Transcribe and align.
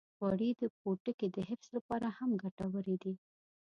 غوړې 0.17 0.49
د 0.61 0.63
پوټکي 0.79 1.27
د 1.31 1.37
حفظ 1.49 1.67
لپاره 1.77 2.07
هم 2.17 2.29
ګټورې 2.43 2.95
دي. 3.03 3.13